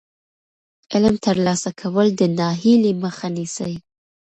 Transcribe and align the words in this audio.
علم 0.93 1.15
ترلاسه 1.25 1.69
کول 1.81 2.07
د 2.19 2.21
ناهیلۍ 2.39 2.93
مخه 3.03 3.27
نیسي. 3.35 3.73